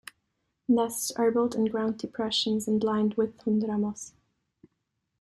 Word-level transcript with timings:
Nests 0.67 1.11
are 1.11 1.29
built 1.29 1.53
in 1.53 1.65
ground 1.65 1.99
depressions 1.99 2.67
and 2.67 2.83
lined 2.83 3.13
with 3.13 3.37
tundra 3.37 3.77
moss. 3.77 4.13